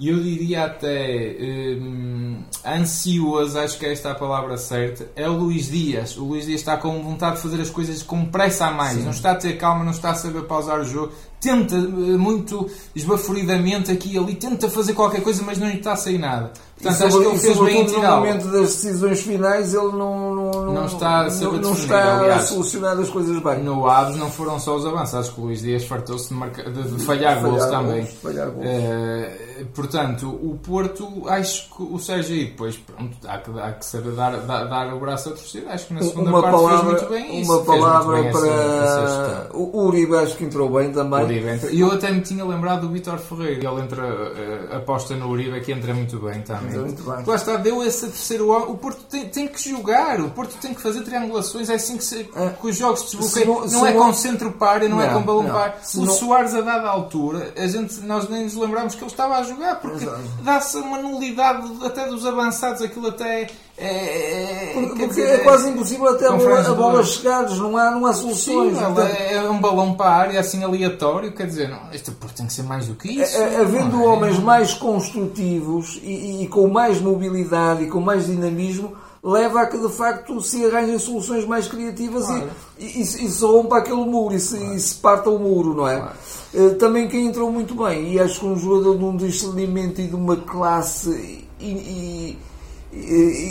eu 0.00 0.20
diria 0.20 0.64
até 0.64 1.36
hum, 1.80 2.42
ansioso, 2.66 3.58
acho 3.58 3.78
que 3.78 3.86
esta 3.86 4.08
é 4.08 4.12
a 4.12 4.14
palavra 4.14 4.56
certa, 4.56 5.08
é 5.14 5.28
o 5.28 5.34
Luís 5.34 5.70
Dias. 5.70 6.16
O 6.16 6.24
Luís 6.24 6.46
Dias 6.46 6.60
está 6.60 6.76
com 6.76 7.00
vontade 7.02 7.36
de 7.36 7.42
fazer 7.42 7.60
as 7.60 7.70
coisas 7.70 8.02
com 8.02 8.24
pressa 8.26 8.66
a 8.66 8.70
mais, 8.72 8.98
Sim. 8.98 9.04
não 9.04 9.10
está 9.12 9.32
a 9.32 9.34
ter 9.36 9.56
calma, 9.56 9.84
não 9.84 9.92
está 9.92 10.10
a 10.10 10.14
saber 10.14 10.42
pausar 10.42 10.80
o 10.80 10.84
jogo, 10.84 11.12
tenta 11.40 11.76
eh, 11.76 11.78
muito 11.78 12.68
esbaforidamente 12.94 13.92
aqui 13.92 14.14
e 14.14 14.18
ali, 14.18 14.34
tenta 14.34 14.68
fazer 14.68 14.94
qualquer 14.94 15.22
coisa, 15.22 15.42
mas 15.44 15.58
não 15.58 15.68
lhe 15.68 15.76
está 15.78 15.92
a 15.92 15.96
sair 15.96 16.18
nada. 16.18 16.52
Portanto, 16.84 17.00
e 17.00 17.04
acho 17.04 17.18
que 17.18 17.26
ele 17.26 17.38
fez 17.38 17.58
bem 17.58 17.80
em 17.80 17.92
No 17.92 18.00
momento 18.02 18.48
das 18.48 18.74
decisões 18.74 19.20
finais, 19.22 19.74
ele 19.74 19.92
não, 19.92 20.34
não, 20.34 20.72
não, 20.72 20.86
está 20.86 21.20
a, 21.20 21.30
não, 21.30 21.52
não 21.54 21.72
está 21.72 22.18
Aliás, 22.18 22.42
a 22.42 22.46
solucionar 22.46 22.98
as 22.98 23.08
coisas 23.08 23.42
bem. 23.42 23.62
No 23.62 23.88
Aves 23.88 24.16
não 24.16 24.30
foram 24.30 24.58
só 24.60 24.76
os 24.76 24.84
avançados, 24.84 25.30
que 25.30 25.40
o 25.40 25.44
Luís 25.44 25.62
Dias 25.62 25.84
fartou-se 25.84 26.32
de, 26.32 26.40
de, 26.40 26.82
de, 26.82 27.04
falhar, 27.04 27.40
falhar 27.40 27.42
gols 27.42 27.66
também. 27.66 28.06
Falhar 28.06 28.50
gols. 28.50 28.66
Uh, 28.66 29.64
portanto, 29.74 30.28
o 30.28 30.58
Porto, 30.62 31.28
acho 31.28 31.74
que 31.74 31.82
o 31.82 31.98
Sérgio 31.98 32.34
aí 32.34 32.44
depois, 32.46 32.76
pronto, 32.76 33.16
há 33.26 33.38
que, 33.38 33.50
há 33.58 33.72
que 33.72 33.86
saber 33.86 34.12
dar, 34.12 34.36
dar, 34.42 34.64
dar 34.64 34.94
o 34.94 35.00
braço 35.00 35.30
a 35.30 35.32
torcida. 35.32 35.70
Acho 35.70 35.86
que 35.86 35.94
na 35.94 36.02
segunda 36.02 36.30
uma 36.30 36.42
parte 36.42 36.56
palavra, 36.56 36.78
fez 36.78 37.00
muito 37.00 37.10
bem 37.10 37.40
isso. 37.40 37.52
Uma 37.52 37.64
palavra 37.64 38.24
para 38.30 38.48
essa, 38.48 39.00
essa 39.00 39.50
o 39.54 39.86
Uribe, 39.86 40.16
acho 40.16 40.36
que 40.36 40.44
entrou 40.44 40.68
bem 40.70 40.92
também. 40.92 41.24
E 41.72 41.80
eu 41.80 41.92
até 41.92 42.10
me 42.10 42.20
tinha 42.20 42.44
lembrado 42.44 42.82
do 42.82 42.88
Vitor 42.90 43.18
Ferreira. 43.18 43.70
Ele 43.70 43.80
entra, 43.80 44.04
uh, 44.04 44.76
aposta 44.76 45.14
no 45.16 45.28
Uribe, 45.28 45.60
que 45.60 45.72
entra 45.72 45.94
muito 45.94 46.18
bem 46.18 46.42
também. 46.42 46.73
Entra 46.74 46.86
muito 46.86 47.02
bem. 47.02 47.24
Lá 47.26 47.34
está, 47.34 47.56
deu 47.56 47.82
esse 47.82 48.06
terceiro 48.06 48.50
O 48.50 48.76
Porto 48.76 49.02
tem, 49.04 49.28
tem 49.28 49.48
que 49.48 49.70
jogar, 49.70 50.20
o 50.20 50.30
Porto 50.30 50.56
tem 50.60 50.74
que 50.74 50.80
fazer 50.80 51.02
triangulações. 51.02 51.68
É 51.68 51.74
assim 51.74 51.96
que, 51.96 52.04
se, 52.04 52.28
é. 52.34 52.50
que 52.50 52.66
os 52.66 52.76
jogos 52.76 53.00
se 53.00 53.16
desbloqueiam. 53.16 53.60
Não, 53.60 53.68
não 53.68 53.86
é 53.86 53.92
com 53.92 54.12
centro 54.12 54.52
par 54.52 54.82
e 54.82 54.88
não, 54.88 54.98
não, 54.98 55.04
é 55.04 55.12
com 55.12 55.22
balão 55.22 55.46
par. 55.46 55.80
O 55.94 56.04
não... 56.04 56.14
Soares, 56.14 56.54
a 56.54 56.60
dada 56.60 56.88
altura, 56.88 57.52
a 57.56 57.66
gente, 57.66 58.00
nós 58.00 58.28
nem 58.28 58.44
nos 58.44 58.54
lembramos 58.54 58.94
que 58.94 59.02
ele 59.02 59.10
estava 59.10 59.36
a 59.36 59.42
jogar, 59.42 59.80
porque 59.80 60.06
dá-se 60.42 60.76
uma 60.78 60.98
nulidade 60.98 61.84
até 61.84 62.06
dos 62.06 62.26
avançados. 62.26 62.82
Aquilo 62.82 63.08
até 63.08 63.48
é, 63.76 64.70
é, 64.70 64.72
porque, 64.72 65.08
dizer, 65.08 65.28
é 65.30 65.38
quase 65.38 65.68
impossível 65.68 66.06
até 66.08 66.28
a 66.28 66.32
bola, 66.32 66.60
a 66.60 66.74
bola 66.74 67.02
chegar, 67.02 67.50
não 67.50 67.76
há, 67.76 67.90
não 67.90 68.06
há 68.06 68.12
soluções. 68.12 68.78
Sim, 68.78 68.84
é 69.30 69.50
um 69.50 69.60
balão 69.60 69.94
para 69.94 70.10
a 70.10 70.14
área 70.14 70.40
assim 70.40 70.62
aleatório, 70.62 71.32
quer 71.32 71.48
dizer, 71.48 71.68
não, 71.68 71.92
este 71.92 72.12
Porto 72.12 72.36
tem 72.36 72.46
que 72.46 72.52
ser 72.52 72.62
mais 72.62 72.86
do 72.86 72.94
que 72.94 73.20
isso. 73.20 73.36
É, 73.36 73.56
havendo 73.56 74.00
é? 74.00 74.06
homens 74.06 74.38
mais 74.38 74.74
construtivos 74.74 75.98
e, 76.04 76.44
e, 76.44 76.48
com 76.48 76.68
mais 76.68 77.00
mobilidade 77.00 77.82
e 77.82 77.88
com 77.88 78.00
mais 78.00 78.26
dinamismo, 78.26 78.96
leva 79.22 79.62
a 79.62 79.66
que 79.66 79.78
de 79.78 79.92
facto 79.92 80.40
se 80.40 80.64
arranjem 80.66 80.98
soluções 81.00 81.44
mais 81.44 81.66
criativas 81.66 82.26
claro. 82.26 82.50
e, 82.78 82.84
e, 82.84 83.00
e, 83.00 83.04
se 83.04 83.44
rompa 83.44 83.78
aquele 83.78 84.04
muro 84.04 84.34
e 84.36 84.40
se, 84.40 84.56
claro. 84.56 84.74
e 84.74 84.80
se 84.80 84.94
parta 84.96 85.30
o 85.30 85.38
muro, 85.38 85.74
não 85.74 85.88
é? 85.88 85.96
Claro. 85.96 86.16
Eh, 86.54 86.70
também 86.74 87.08
quem 87.08 87.26
entrou 87.26 87.50
muito 87.50 87.74
bem, 87.74 88.12
e 88.12 88.20
acho 88.20 88.38
que 88.38 88.46
um 88.46 88.56
jogador 88.56 88.96
de 88.96 89.04
um 89.04 89.16
discernimento 89.16 90.00
e 90.00 90.06
de 90.06 90.14
uma 90.14 90.36
classe 90.36 91.44
e, 91.58 92.38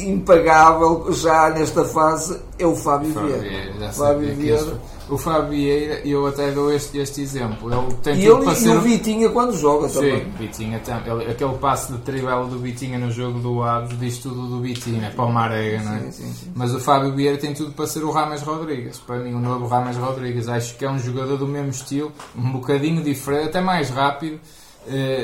impagável 0.07 1.11
já 1.11 1.49
nesta 1.49 1.83
fase 1.85 2.39
é 2.57 2.65
o 2.65 2.75
Fábio, 2.75 3.13
Fábio 3.13 3.39
Vieira. 3.39 3.91
Fábio 3.91 4.35
Vieira. 4.35 4.93
O 5.09 5.17
Fábio 5.17 5.49
Vieira, 5.49 6.01
eu 6.07 6.25
até 6.25 6.49
dou 6.51 6.73
este, 6.73 6.97
este 6.97 7.21
exemplo. 7.21 7.71
Ele 7.71 7.93
tem 7.95 8.15
e 8.15 8.25
ele 8.25 8.55
ser... 8.55 8.69
e 8.69 8.77
o 8.77 8.81
Vitinha 8.81 9.29
quando 9.29 9.55
joga 9.55 9.89
também. 9.89 10.21
Sim, 10.21 10.31
Vitinha, 10.39 10.81
ele, 11.05 11.29
aquele 11.29 11.53
passe 11.57 11.91
de 11.91 11.99
trivela 11.99 12.47
do 12.47 12.57
Vitinha 12.57 12.97
no 12.97 13.11
jogo 13.11 13.39
do 13.39 13.61
Aves 13.61 13.99
diz 13.99 14.17
tudo 14.19 14.47
do 14.47 14.61
Vitinha, 14.61 15.07
é 15.07 15.09
para 15.09 15.25
o 15.25 15.31
Marega, 15.31 15.83
não 15.83 15.95
é? 15.95 15.99
Sim, 15.99 16.11
sim, 16.11 16.33
sim. 16.33 16.51
Mas 16.55 16.73
o 16.73 16.79
Fábio 16.79 17.13
Vieira 17.13 17.37
tem 17.37 17.53
tudo 17.53 17.73
para 17.73 17.85
ser 17.85 18.03
o 18.03 18.11
Rames 18.11 18.41
Rodrigues. 18.41 18.97
Para 18.99 19.17
mim, 19.17 19.33
o 19.33 19.39
novo 19.39 19.67
Rames 19.67 19.97
Rodrigues. 19.97 20.47
Acho 20.47 20.77
que 20.77 20.85
é 20.85 20.89
um 20.89 20.97
jogador 20.97 21.37
do 21.37 21.47
mesmo 21.47 21.69
estilo, 21.69 22.11
um 22.37 22.53
bocadinho 22.53 23.03
diferente, 23.03 23.49
até 23.49 23.61
mais 23.61 23.89
rápido 23.89 24.39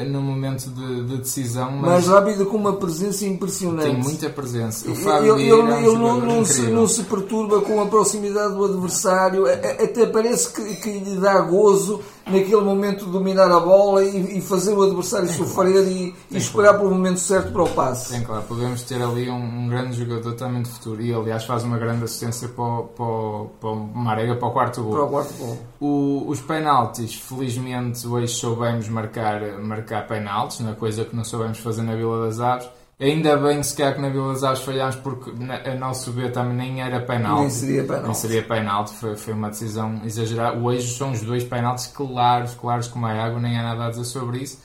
no 0.09 0.21
momento 0.21 0.69
de, 0.69 1.03
de 1.03 1.17
decisão. 1.17 1.71
Mas 1.71 1.81
Mais 1.81 2.07
rápido 2.07 2.45
com 2.45 2.57
uma 2.57 2.73
presença 2.73 3.25
impressionante. 3.25 3.91
Tem 3.91 3.97
muita 3.97 4.29
presença. 4.29 4.89
O 4.89 4.95
Fábio 4.95 5.35
ele, 5.35 5.43
ele, 5.43 5.51
é 5.51 5.55
um 5.55 5.77
ele 5.77 5.97
não, 5.97 6.19
não, 6.21 6.45
se, 6.45 6.61
não, 6.63 6.87
se, 6.87 7.03
perturba 7.03 7.61
com 7.61 7.81
a 7.81 7.85
proximidade 7.85 8.53
do 8.53 8.65
adversário, 8.65 9.45
até 9.45 10.05
parece 10.05 10.53
que, 10.53 10.75
que 10.75 10.91
lhe 10.99 11.15
dá 11.17 11.39
gozo 11.41 12.01
naquele 12.31 12.61
momento 12.61 13.05
dominar 13.05 13.51
a 13.51 13.59
bola 13.59 14.03
e, 14.03 14.37
e 14.37 14.41
fazer 14.41 14.73
o 14.73 14.83
adversário 14.83 15.27
sofrer 15.29 15.87
e, 15.87 16.15
e 16.31 16.37
esperar 16.37 16.75
pelo 16.75 16.91
momento 16.91 17.19
certo 17.19 17.51
para 17.51 17.63
o 17.63 17.69
passe. 17.69 18.15
Sim, 18.15 18.23
claro, 18.23 18.43
podemos 18.43 18.83
ter 18.83 19.01
ali 19.01 19.29
um, 19.29 19.35
um, 19.35 19.67
grande 19.67 19.97
jogador 19.97 20.33
também 20.33 20.61
de 20.61 20.69
futuro 20.69 21.01
e 21.01 21.13
aliás 21.13 21.45
faz 21.45 21.63
uma 21.63 21.77
grande 21.77 22.03
assistência 22.03 22.47
para 22.47 22.63
o, 22.63 22.83
para 22.83 23.05
o, 23.05 23.49
para 23.59 23.69
o 23.69 23.75
Marega 23.75 24.35
para 24.35 24.47
o 24.47 24.51
quarto 24.51 24.83
gol. 24.83 24.91
Para 24.91 25.03
o 25.03 25.09
quarto 25.09 25.33
gol. 25.33 25.57
O, 25.79 26.25
os 26.27 26.41
penaltis, 26.41 27.15
felizmente 27.15 28.07
hoje 28.07 28.33
soubemos 28.33 28.87
marcar, 28.89 29.41
marcar 29.59 30.07
penaltis, 30.07 30.59
na 30.59 30.71
é? 30.71 30.73
coisa 30.73 31.05
que 31.05 31.15
não 31.15 31.23
soubemos 31.23 31.59
fazer 31.59 31.83
na 31.83 31.95
Vila 31.95 32.25
das 32.25 32.39
Aves 32.39 32.78
Ainda 32.99 33.37
bem 33.37 33.63
se 33.63 33.77
calhar 33.77 33.95
que 33.95 34.01
na 34.01 34.09
Vila 34.09 34.33
das 34.33 34.43
Aves 34.43 34.61
falhámos 34.61 34.97
porque 34.97 35.31
a 35.65 35.75
nosso 35.75 36.11
ver 36.11 36.33
também 36.33 36.57
nem 36.57 36.81
era 36.81 36.99
penalti. 36.99 37.41
Nem 37.41 37.49
seria 37.49 37.83
penalti. 37.83 38.05
Nem 38.05 38.13
seria 38.13 38.43
penalti, 38.43 38.93
foi, 38.93 39.15
foi 39.15 39.33
uma 39.33 39.49
decisão 39.49 40.01
exagerada. 40.03 40.59
Hoje 40.59 40.97
são 40.97 41.13
os 41.13 41.21
dois 41.21 41.45
penaltis 41.45 41.87
claros, 41.87 42.55
claros 42.55 42.89
como 42.89 43.05
a 43.05 43.11
água, 43.11 43.39
nem 43.39 43.57
há 43.57 43.63
nada 43.63 43.85
a 43.85 43.89
dizer 43.89 44.03
sobre 44.03 44.39
isso. 44.39 44.59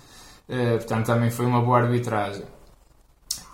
Uh, 0.49 0.79
portanto, 0.79 1.07
também 1.07 1.31
foi 1.31 1.47
uma 1.47 1.63
boa 1.63 1.79
arbitragem. 1.79 2.43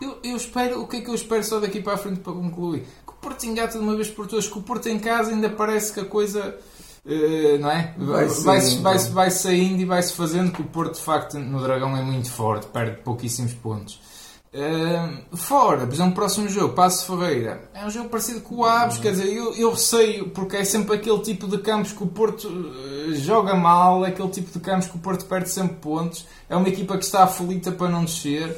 eu, 0.01 0.17
eu 0.25 0.35
espero, 0.35 0.81
o 0.81 0.89
que 0.89 0.97
é 0.97 1.01
que 1.03 1.11
eu 1.11 1.15
espero 1.15 1.45
só 1.45 1.61
daqui 1.61 1.83
para 1.83 1.93
a 1.93 1.99
frente 1.99 2.21
para 2.21 2.33
concluir? 2.33 2.87
Que 3.07 3.13
o 3.13 3.17
Porto 3.17 3.45
engata 3.45 3.79
de 3.79 3.85
uma 3.85 3.95
vez 3.95 4.09
por 4.09 4.27
todas, 4.27 4.49
que 4.49 4.59
o 4.59 4.63
Porto 4.63 4.89
em 4.89 4.99
casa 4.99 5.31
ainda 5.31 5.51
parece 5.51 5.93
que 5.93 6.01
a 6.01 6.07
coisa. 6.07 6.57
Uh, 7.05 7.59
não 7.61 7.71
é? 7.71 7.95
Vai, 7.99 8.27
vai, 8.27 8.61
vai, 8.77 8.99
vai, 8.99 9.31
saindo 9.31 9.83
e 9.83 9.85
vai-se 9.85 10.15
fazendo 10.15 10.51
que 10.51 10.63
o 10.63 10.65
Porto 10.65 10.95
de 10.95 11.03
facto 11.03 11.39
no 11.39 11.63
Dragão 11.63 11.95
é 11.95 12.03
muito 12.03 12.31
forte, 12.31 12.67
perde 12.69 13.03
pouquíssimos 13.03 13.53
pontos. 13.53 14.01
Uh, 14.53 15.37
fora, 15.37 15.87
por 15.87 15.95
exemplo, 15.95 16.11
o 16.11 16.15
próximo 16.15 16.49
jogo, 16.49 16.75
Passo 16.75 17.07
Ferreira, 17.07 17.71
é 17.73 17.87
um 17.87 17.91
jogo 17.91 18.09
parecido 18.09 18.41
com 18.41 18.57
o 18.57 18.65
Aves, 18.65 18.99
quer 18.99 19.13
dizer, 19.13 19.33
eu, 19.33 19.55
eu 19.55 19.71
receio, 19.71 20.29
porque 20.31 20.57
é 20.57 20.65
sempre 20.65 20.97
aquele 20.97 21.21
tipo 21.21 21.47
de 21.47 21.59
campos 21.59 21.93
que 21.93 22.03
o 22.03 22.07
Porto 22.09 22.49
uh, 22.49 23.15
joga 23.15 23.55
mal, 23.55 24.05
é 24.05 24.09
aquele 24.09 24.29
tipo 24.31 24.51
de 24.51 24.59
campos 24.59 24.89
que 24.89 24.97
o 24.97 24.99
Porto 24.99 25.25
perde 25.27 25.49
sempre 25.49 25.77
pontos, 25.77 26.27
é 26.49 26.57
uma 26.57 26.69
equipa 26.69 26.99
que 26.99 27.05
está 27.05 27.23
aflita 27.23 27.71
para 27.71 27.89
não 27.89 28.05
descer. 28.05 28.49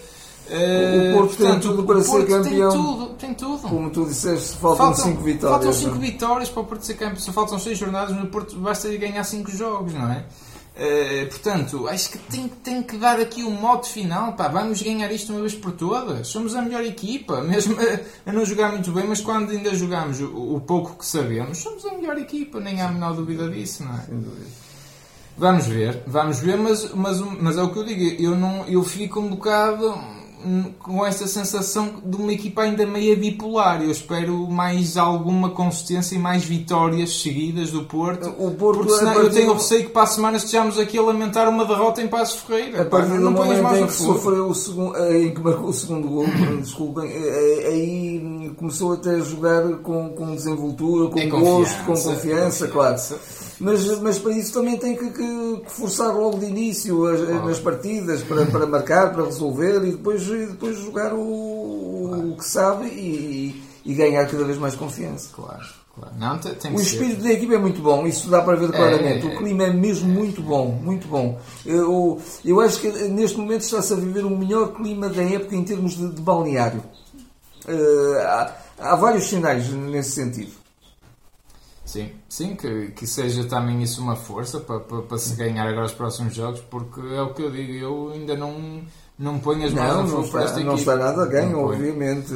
Uh, 0.49 1.11
o 1.11 1.18
Porto 1.18 1.37
portanto, 1.37 1.61
tem 1.61 1.61
tudo 1.61 1.84
para 1.84 2.02
ser 2.02 2.26
campeão. 2.26 2.70
Tem 2.70 2.80
tudo, 2.80 3.08
tem 3.14 3.34
tudo. 3.34 3.68
Como 3.68 3.90
tu 3.90 4.06
disseste, 4.06 4.56
faltam 4.56 4.94
5 4.94 5.22
vitórias. 5.22 5.50
Faltam 5.50 5.72
5 5.75 5.99
vitórias 5.99 6.49
para 6.49 6.62
o 6.62 6.64
Porto 6.64 6.87
ser 6.87 6.94
campeão. 6.94 7.20
Só 7.20 7.32
faltam 7.32 7.58
6 7.58 7.76
jornadas, 7.76 8.16
mas 8.16 8.25
o 8.25 8.28
Porto 8.28 8.56
basta 8.56 8.88
ganhar 8.96 9.25
5 9.25 9.50
jogos, 9.50 9.92
não 9.92 10.11
é? 10.11 10.25
Uh, 10.74 11.28
portanto, 11.28 11.86
acho 11.86 12.12
que 12.12 12.18
tem, 12.18 12.48
tem 12.48 12.82
que 12.82 12.96
dar 12.96 13.20
aqui 13.20 13.44
um 13.44 13.50
modo 13.50 13.86
final. 13.86 14.32
Pá, 14.32 14.48
vamos 14.48 14.80
ganhar 14.80 15.12
isto 15.12 15.32
uma 15.32 15.40
vez 15.40 15.54
por 15.54 15.72
todas. 15.72 16.28
Somos 16.28 16.54
a 16.54 16.62
melhor 16.62 16.82
equipa, 16.82 17.40
mesmo 17.44 17.76
a, 17.78 18.30
a 18.30 18.32
não 18.32 18.44
jogar 18.44 18.72
muito 18.72 18.90
bem, 18.90 19.04
mas 19.06 19.20
quando 19.20 19.50
ainda 19.50 19.74
jogamos 19.74 20.20
o, 20.20 20.54
o, 20.56 20.60
pouco 20.60 20.96
que 20.96 21.04
sabemos, 21.04 21.58
somos 21.58 21.84
a 21.84 21.92
melhor 21.92 22.16
equipa, 22.16 22.58
nem 22.58 22.80
há 22.80 22.88
a 22.88 22.92
menor 22.92 23.14
dúvida 23.14 23.48
disso, 23.50 23.84
não 23.84 23.94
é? 23.94 24.00
Sem 24.00 24.18
dúvida. 24.18 24.46
Vamos 25.36 25.66
ver, 25.66 26.02
vamos 26.06 26.40
ver, 26.40 26.58
mas, 26.58 26.92
mas, 26.94 27.18
mas 27.20 27.56
é 27.56 27.62
o 27.62 27.72
que 27.72 27.78
eu 27.78 27.84
digo, 27.84 28.22
eu, 28.22 28.36
não, 28.36 28.66
eu 28.66 28.82
fico 28.82 29.18
um 29.18 29.30
bocado 29.30 29.94
com 30.78 31.04
essa 31.04 31.26
sensação 31.26 31.94
de 32.04 32.16
uma 32.16 32.32
equipa 32.32 32.62
ainda 32.62 32.87
meio 32.87 33.16
bipolar. 33.16 33.82
Eu 33.82 33.90
espero 33.90 34.49
mais 34.50 34.96
alguma 34.96 35.50
consistência 35.50 36.14
e 36.14 36.18
mais 36.18 36.44
vitórias 36.44 37.20
seguidas 37.20 37.70
do 37.70 37.84
Porto. 37.84 38.28
O 38.38 38.50
Porto 38.52 38.78
porque 38.78 38.99
senão 38.99 39.14
eu 39.14 39.30
tenho 39.30 39.52
receio 39.52 39.84
que 39.84 39.90
para 39.90 40.02
a 40.02 40.06
semana 40.06 40.37
estejamos 40.37 40.78
aqui 40.78 40.99
a 40.99 41.02
lamentar 41.02 41.49
uma 41.49 41.64
derrota 41.64 42.02
em 42.02 42.08
Passos 42.08 42.40
Ferreira. 42.40 42.82
A 42.82 42.84
partir 42.84 43.12
do 43.12 43.20
não 43.20 43.32
momento 43.32 43.62
mais 43.62 43.80
em 43.80 43.87
que 43.87 43.92
sofreu 43.92 44.49
o 44.49 44.54
segundo, 44.54 44.96
em 45.12 45.32
que 45.32 45.40
marcou 45.40 45.68
o 45.68 45.72
segundo 45.72 46.08
gol, 46.08 46.26
desculpem, 46.61 47.08
aí 47.08 48.52
começou 48.56 48.92
até 48.92 49.11
a 49.11 49.20
jogar 49.20 49.78
com, 49.78 50.11
com 50.11 50.34
desenvoltura, 50.34 51.11
com 51.11 51.28
gosto, 51.28 51.84
com 51.84 51.94
confiança, 51.94 52.68
claro. 52.68 52.96
Mas, 53.62 54.00
mas 54.00 54.19
para 54.19 54.33
isso 54.33 54.52
também 54.52 54.76
tem 54.76 54.97
que, 54.97 55.09
que 55.11 55.62
forçar 55.69 56.12
logo 56.12 56.37
de 56.37 56.47
início 56.47 57.07
as, 57.07 57.21
claro. 57.21 57.47
nas 57.47 57.61
partidas 57.61 58.21
para, 58.23 58.45
para 58.45 58.66
marcar, 58.66 59.12
para 59.12 59.25
resolver 59.25 59.76
e 59.85 59.92
depois, 59.92 60.26
e 60.26 60.47
depois 60.47 60.76
jogar 60.78 61.14
o, 61.14 62.09
claro. 62.09 62.31
o 62.33 62.37
que 62.37 62.45
sabe 62.45 62.87
e, 62.88 63.62
e, 63.85 63.95
ganhar 63.95 64.26
cada 64.26 64.45
vez 64.45 64.59
mais 64.59 64.75
confiança. 64.75 65.28
Claro. 65.33 65.64
claro. 65.95 66.12
Não, 66.19 66.40
o 66.75 66.81
espírito 66.81 67.23
ser. 67.23 67.28
da 67.28 67.33
equipa 67.35 67.54
é 67.54 67.59
muito 67.59 67.81
bom, 67.81 68.04
isso 68.04 68.28
dá 68.28 68.42
para 68.42 68.57
ver 68.57 68.71
é, 68.71 68.73
claramente. 68.73 69.26
É, 69.28 69.31
é, 69.31 69.33
o 69.33 69.38
clima 69.38 69.62
é 69.62 69.73
mesmo 69.73 70.11
é. 70.11 70.12
muito 70.12 70.42
bom, 70.42 70.66
muito 70.66 71.07
bom. 71.07 71.40
Eu, 71.64 72.21
eu 72.45 72.61
acho 72.61 72.81
que 72.81 72.90
neste 72.90 73.38
momento 73.38 73.61
está-se 73.61 73.92
a 73.92 73.97
viver 73.97 74.25
o 74.25 74.37
melhor 74.37 74.73
clima 74.73 75.09
da 75.09 75.23
época 75.23 75.54
em 75.54 75.62
termos 75.62 75.97
de, 75.97 76.11
de 76.11 76.21
balneário. 76.21 76.83
Uh, 77.64 78.19
há, 78.23 78.57
há 78.81 78.97
vários 78.97 79.28
sinais 79.28 79.69
nesse 79.71 80.11
sentido. 80.11 80.62
Sim, 81.92 82.08
sim, 82.26 82.56
que, 82.56 82.87
que 82.92 83.06
seja 83.06 83.44
também 83.44 83.82
isso 83.82 84.00
uma 84.00 84.16
força 84.16 84.58
para, 84.58 84.80
para, 84.80 85.02
para, 85.02 85.18
se 85.18 85.37
ganhar 85.37 85.68
agora 85.68 85.84
os 85.84 85.92
próximos 85.92 86.34
jogos, 86.34 86.61
porque 86.70 86.99
é 87.14 87.20
o 87.20 87.34
que 87.34 87.42
eu 87.42 87.50
digo, 87.50 87.70
eu 87.70 88.12
ainda 88.14 88.34
não, 88.34 88.80
não 89.18 89.38
ponho 89.38 89.66
as 89.66 89.75
mãos 89.75 90.04
no 90.04 90.08
fogo 90.08 90.28
para 90.28 90.44
esta 90.44 90.61
Não 90.61 90.75
está 90.75 90.96
nada 90.96 91.22
a 91.22 91.26
ganho, 91.26 91.58
obviamente. 91.58 92.32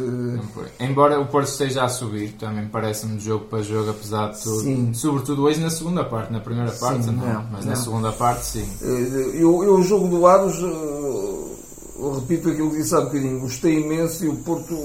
Embora 0.78 1.18
o 1.18 1.24
Porto 1.24 1.48
esteja 1.48 1.84
a 1.84 1.88
subir, 1.88 2.32
também 2.32 2.68
parece-me 2.68 3.16
de 3.16 3.24
jogo 3.24 3.46
para 3.46 3.62
jogo, 3.62 3.92
apesar 3.92 4.32
de 4.32 4.42
tudo. 4.42 4.60
Sim. 4.60 4.92
Sobretudo 4.92 5.44
hoje 5.44 5.58
na 5.58 5.70
segunda 5.70 6.04
parte, 6.04 6.30
na 6.30 6.40
primeira 6.40 6.72
parte 6.72 7.04
sim, 7.04 7.12
não, 7.12 7.26
não, 7.26 7.46
mas 7.50 7.64
não. 7.64 7.72
na 7.72 7.76
segunda 7.76 8.12
parte 8.12 8.44
sim. 8.44 8.68
Eh, 8.82 9.40
eu, 9.40 9.64
eu 9.64 9.76
o 9.76 9.82
jogo 9.82 10.06
do 10.08 10.26
Aros 10.26 10.58
eh, 10.62 10.95
repito 12.20 12.50
aquilo 12.50 12.70
que 12.70 12.76
disse 12.76 12.94
há 12.94 13.00
bocadinho, 13.00 13.40
gostei 13.40 13.80
imenso 13.80 14.24
e 14.24 14.28
o 14.28 14.36
Porto 14.36 14.76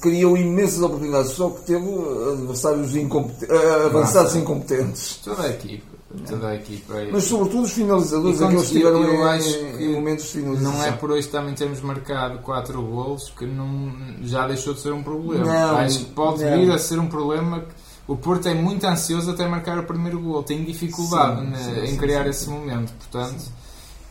criou 0.00 0.36
imensas 0.36 0.82
oportunidades, 0.82 1.32
só 1.32 1.50
que 1.50 1.62
teve 1.62 1.86
adversários 2.32 2.96
incompetentes, 2.96 3.50
eh, 3.50 3.86
avançados 3.86 4.36
incompetentes. 4.36 5.20
Toda 5.24 5.42
a 5.42 5.50
equipa. 5.50 5.92
Toda 6.28 6.48
a 6.48 6.54
equipa. 6.54 6.94
É 6.94 7.10
Mas 7.10 7.24
sobretudo 7.24 7.62
os 7.62 7.72
finalizadores, 7.72 8.42
aqueles 8.42 8.66
que 8.68 8.74
tiveram 8.74 9.02
eu 9.02 9.24
acho 9.24 9.58
que 9.78 9.88
momentos 9.88 10.26
de 10.26 10.30
finalização. 10.32 10.72
Não 10.72 10.84
é 10.84 10.92
por 10.92 11.10
hoje 11.10 11.28
também 11.28 11.54
termos 11.54 11.80
marcado 11.80 12.38
4 12.40 12.82
golos 12.82 13.30
que 13.30 13.46
não, 13.46 13.92
já 14.22 14.46
deixou 14.46 14.74
de 14.74 14.80
ser 14.80 14.92
um 14.92 15.02
problema. 15.02 15.44
Não, 15.44 15.76
acho 15.78 16.00
que 16.00 16.04
pode 16.06 16.44
não. 16.44 16.58
vir 16.58 16.70
a 16.70 16.78
ser 16.78 16.98
um 16.98 17.06
problema 17.06 17.60
que 17.60 17.74
o 18.06 18.16
Porto 18.16 18.46
é 18.48 18.54
muito 18.54 18.86
ansioso 18.86 19.30
até 19.30 19.48
marcar 19.48 19.78
o 19.78 19.84
primeiro 19.84 20.20
gol, 20.20 20.42
tem 20.42 20.64
dificuldade 20.64 21.46
sim, 21.56 21.86
sim, 21.86 21.94
em 21.94 21.96
criar 21.96 22.24
sim, 22.24 22.30
esse 22.30 22.50
momento, 22.50 22.92
portanto 22.92 23.62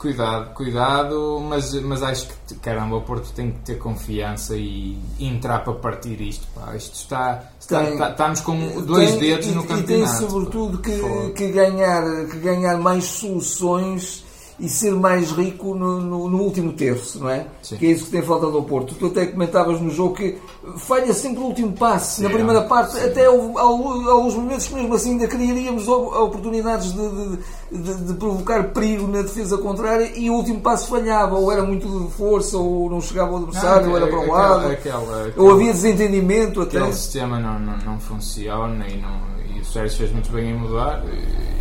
Cuidado, 0.02 0.56
cuidado, 0.56 1.40
mas, 1.48 1.76
mas 1.76 2.02
acho 2.02 2.28
que, 2.48 2.56
caramba, 2.56 2.96
o 2.96 3.02
Porto 3.02 3.32
tem 3.34 3.52
que 3.52 3.60
ter 3.60 3.78
confiança 3.78 4.58
e 4.58 4.98
entrar 5.20 5.60
para 5.60 5.74
partir 5.74 6.20
isto. 6.20 6.48
Pá. 6.56 6.76
Isto 6.76 6.96
está, 6.96 7.44
está, 7.60 7.84
tem, 7.84 7.94
está 7.94 8.10
estamos 8.10 8.42
com 8.42 8.82
dois 8.82 9.12
tem, 9.12 9.20
dedos 9.20 9.46
e, 9.46 9.52
no 9.52 9.62
campeonato. 9.62 9.92
E 9.92 9.96
tem 9.96 10.08
sobretudo 10.08 10.80
que, 10.80 11.34
que, 11.36 11.52
ganhar, 11.52 12.04
que 12.26 12.38
ganhar 12.40 12.80
mais 12.80 13.04
soluções 13.04 14.26
e 14.62 14.70
ser 14.70 14.92
mais 14.92 15.32
rico 15.32 15.74
no, 15.74 16.00
no, 16.00 16.30
no 16.30 16.38
último 16.40 16.72
terço, 16.72 17.20
não 17.20 17.30
é? 17.30 17.48
Sim. 17.64 17.78
Que 17.78 17.88
é 17.88 17.90
isso 17.90 18.06
que 18.06 18.12
tem 18.12 18.22
faltado 18.22 18.56
ao 18.56 18.64
Porto. 18.64 18.94
Tu 18.94 19.08
até 19.08 19.26
comentavas 19.26 19.82
no 19.82 19.90
jogo 19.90 20.16
que 20.16 20.38
falha 20.78 21.12
sempre 21.16 21.40
o 21.40 21.46
último 21.48 21.74
passe. 21.74 22.18
Sim, 22.18 22.24
na 22.24 22.30
primeira 22.30 22.62
parte, 22.62 22.94
sim. 22.94 23.04
até 23.04 23.26
alguns 23.26 24.36
momentos 24.36 24.68
que 24.68 24.76
mesmo 24.76 24.94
assim 24.94 25.14
ainda 25.14 25.28
criaríamos 25.28 25.88
oportunidades 25.88 26.94
de, 26.94 27.10
de, 27.10 27.38
de, 27.72 28.04
de, 28.06 28.14
provocar 28.14 28.66
perigo 28.66 29.08
na 29.08 29.24
defesa 29.24 29.58
contrária 29.58 30.12
e 30.16 30.30
o 30.30 30.36
último 30.36 30.62
passo 30.62 30.88
falhava, 30.88 31.36
ou 31.36 31.52
era 31.52 31.64
muito 31.64 31.88
de 31.88 32.12
força, 32.12 32.56
ou 32.56 32.88
não 32.88 33.02
chegava 33.02 33.32
ao 33.32 33.38
adversário, 33.38 33.88
não, 33.88 33.94
ou 33.94 33.98
era 33.98 34.06
para 34.06 34.20
o 34.20 34.28
lado, 34.28 34.68
aquela, 34.68 35.26
aquela, 35.26 35.44
ou 35.44 35.54
havia 35.54 35.74
desentendimento 35.74 36.62
até. 36.62 36.78
Aquele 36.78 36.94
sistema 36.94 37.40
não, 37.40 37.58
não, 37.58 37.78
não 37.80 38.00
funciona 38.00 38.88
e, 38.88 38.98
não, 38.98 39.22
e 39.56 39.60
o 39.60 39.66
Sérgio 39.66 39.98
fez 39.98 40.12
muito 40.12 40.32
bem 40.32 40.52
em 40.52 40.54
mudar. 40.54 41.04
E, 41.08 41.61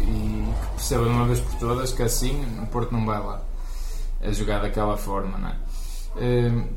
perceba 0.80 1.06
uma 1.06 1.26
vez 1.26 1.40
por 1.40 1.54
todas 1.58 1.92
que 1.92 2.02
assim 2.02 2.42
o 2.62 2.66
Porto 2.66 2.92
não 2.92 3.04
vai 3.04 3.20
lá 3.20 3.42
a 4.22 4.32
jogar 4.32 4.60
daquela 4.60 4.96
forma, 4.96 5.38
não 5.38 5.49
é? 5.49 5.56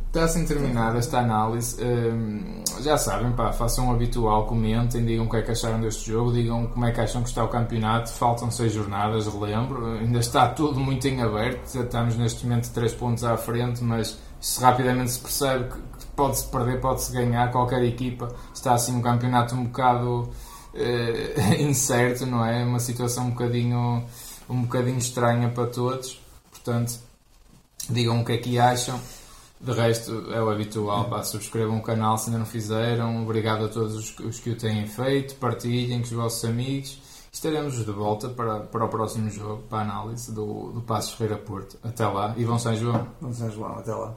Está 0.08 0.26
assim 0.26 0.46
terminada 0.46 1.00
esta 1.00 1.20
análise. 1.20 1.82
Uh, 1.82 2.82
já 2.84 2.98
sabem, 2.98 3.32
pá, 3.32 3.52
façam 3.52 3.90
o 3.90 3.92
habitual, 3.92 4.46
comentem, 4.46 5.04
digam 5.04 5.26
o 5.26 5.30
que 5.30 5.38
é 5.38 5.42
que 5.42 5.52
acharam 5.52 5.82
deste 5.82 6.12
jogo, 6.12 6.32
digam 6.32 6.68
como 6.68 6.86
é 6.86 6.92
que 6.92 7.02
acham 7.02 7.24
que 7.24 7.30
está 7.30 7.44
o 7.44 7.48
campeonato. 7.48 8.12
Faltam 8.12 8.52
seis 8.52 8.74
jornadas, 8.74 9.26
relembro, 9.26 9.86
ainda 9.94 10.20
está 10.20 10.50
tudo 10.50 10.80
muito 10.80 11.08
em 11.08 11.22
aberto. 11.22 11.66
Estamos 11.66 12.16
neste 12.16 12.46
momento 12.46 12.72
3 12.72 12.94
pontos 12.94 13.24
à 13.24 13.36
frente, 13.36 13.84
mas 13.84 14.20
se 14.40 14.62
rapidamente 14.62 15.12
se 15.12 15.20
percebe 15.20 15.70
que 15.70 16.06
pode-se 16.16 16.48
perder, 16.48 16.80
pode-se 16.80 17.12
ganhar. 17.12 17.52
Qualquer 17.52 17.84
equipa 17.84 18.30
está 18.54 18.76
assim 18.76 18.96
um 18.96 19.02
campeonato 19.02 19.56
um 19.56 19.64
bocado 19.64 20.30
uh, 20.74 21.54
incerto, 21.62 22.26
não 22.26 22.46
é? 22.46 22.64
Uma 22.64 22.80
situação 22.80 23.28
um 23.28 23.30
bocadinho, 23.32 24.04
um 24.50 24.62
bocadinho 24.64 24.98
estranha 24.98 25.50
para 25.50 25.68
todos. 25.68 26.22
Portanto, 26.52 27.00
digam 27.90 28.22
o 28.22 28.26
que 28.26 28.34
é 28.34 28.38
que 28.38 28.60
acham. 28.60 29.00
De 29.60 29.72
resto, 29.72 30.34
é 30.34 30.42
o 30.42 30.50
habitual. 30.50 31.10
Pá, 31.10 31.24
subscrevam 31.24 31.78
o 31.78 31.82
canal 31.82 32.18
se 32.18 32.28
ainda 32.28 32.40
não 32.40 32.46
fizeram. 32.46 33.24
Obrigado 33.24 33.66
a 33.66 33.68
todos 33.70 33.96
os, 33.96 34.20
os 34.20 34.40
que 34.40 34.50
o 34.50 34.58
têm 34.58 34.86
feito. 34.88 35.36
Partilhem 35.36 36.00
com 36.00 36.06
os 36.06 36.12
vossos 36.12 36.44
amigos. 36.44 37.00
Estaremos 37.32 37.84
de 37.84 37.92
volta 37.92 38.30
para, 38.30 38.60
para 38.60 38.86
o 38.86 38.90
próximo 38.90 39.28
jogo, 39.30 39.64
para 39.64 39.80
a 39.80 39.82
análise 39.82 40.32
do, 40.32 40.72
do 40.72 40.82
Passos 40.82 41.14
Ferreira 41.14 41.42
Porto. 41.42 41.80
Até 41.84 42.06
lá 42.06 42.34
e 42.38 42.46
vão 42.46 42.60
São 42.60 42.76
João. 42.76 43.08
Vão 43.20 43.34
São 43.34 43.50
João, 43.50 43.80
até 43.80 43.92
lá. 43.92 44.14